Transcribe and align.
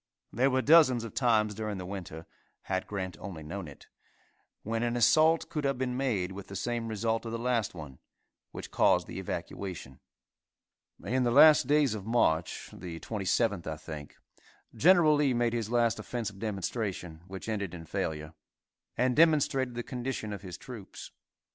There 0.33 0.49
were 0.49 0.63
dozens 0.63 1.03
of 1.03 1.13
times 1.13 1.53
during 1.53 1.77
the 1.77 1.85
winter, 1.85 2.25
had 2.63 2.87
Grant 2.87 3.17
only 3.19 3.43
known 3.43 3.67
it, 3.67 3.85
when 4.63 4.81
an 4.81 4.97
assault 4.97 5.47
could 5.47 5.63
have 5.63 5.77
been 5.77 5.95
made 5.95 6.31
with 6.31 6.47
the 6.47 6.55
same 6.55 6.87
result 6.87 7.23
of 7.23 7.31
the 7.31 7.37
last 7.37 7.75
one, 7.75 7.99
which 8.51 8.71
caused 8.71 9.05
the 9.05 9.19
evacuation. 9.19 9.99
In 11.05 11.21
the 11.21 11.29
last 11.29 11.67
days 11.67 11.93
of 11.93 12.07
March, 12.07 12.71
the 12.73 12.99
27th, 12.99 13.67
I 13.67 13.77
think, 13.77 14.15
Gen. 14.73 15.15
Lee 15.17 15.35
made 15.35 15.53
his 15.53 15.69
last 15.69 15.99
offensive 15.99 16.39
demonstration, 16.39 17.21
which 17.27 17.47
ended 17.47 17.75
in 17.75 17.85
failure, 17.85 18.33
and 18.97 19.15
demonstrated 19.15 19.75
the 19.75 19.83
condition 19.83 20.33
of 20.33 20.41
his 20.41 20.57
troops. 20.57 21.11